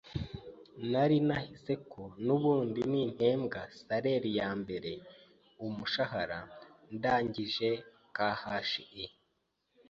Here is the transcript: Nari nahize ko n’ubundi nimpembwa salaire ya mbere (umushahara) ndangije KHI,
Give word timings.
Nari 0.91 1.17
nahize 1.29 1.73
ko 1.91 2.01
n’ubundi 2.25 2.81
nimpembwa 2.91 3.61
salaire 3.79 4.29
ya 4.39 4.49
mbere 4.61 4.91
(umushahara) 5.65 6.39
ndangije 6.95 7.69
KHI, 8.15 9.05